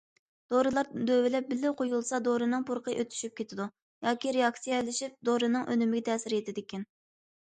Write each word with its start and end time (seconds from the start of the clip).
دورىلار 0.51 0.87
دۆۋىلەپ 1.09 1.49
بىللە 1.49 1.71
قويۇلسا 1.81 2.19
دورىنىڭ 2.27 2.65
پۇرىقى 2.69 2.95
ئۆتۈشۈپ 3.03 3.37
كېتىدۇ 3.41 3.67
ياكى 4.07 4.33
رېئاكسىيەلىشىپ 4.37 5.15
دورىنىڭ 5.29 5.69
ئۈنۈمىگە 5.75 6.07
تەسىر 6.11 6.35
يېتىدىكەن. 6.39 6.87